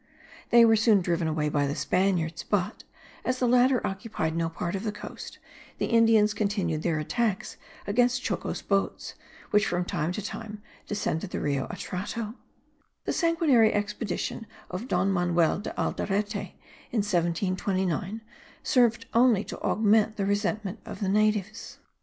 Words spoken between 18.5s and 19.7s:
served only to